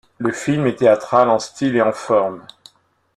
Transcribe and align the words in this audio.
Le 0.17 0.31
film 0.31 0.65
est 0.65 0.77
théâtral 0.77 1.29
en 1.29 1.37
style 1.37 1.75
et 1.75 1.81
en 1.83 1.91
forme. 1.91 2.41